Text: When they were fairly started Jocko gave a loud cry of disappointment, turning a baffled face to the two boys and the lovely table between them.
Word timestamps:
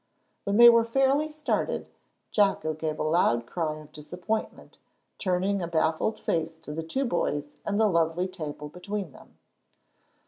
When 0.45 0.57
they 0.57 0.67
were 0.67 0.83
fairly 0.83 1.29
started 1.29 1.85
Jocko 2.31 2.73
gave 2.73 2.97
a 2.97 3.03
loud 3.03 3.45
cry 3.45 3.75
of 3.77 3.91
disappointment, 3.91 4.79
turning 5.19 5.61
a 5.61 5.67
baffled 5.67 6.19
face 6.19 6.57
to 6.63 6.71
the 6.71 6.81
two 6.81 7.05
boys 7.05 7.57
and 7.67 7.79
the 7.79 7.85
lovely 7.85 8.27
table 8.27 8.67
between 8.67 9.11
them. 9.11 9.37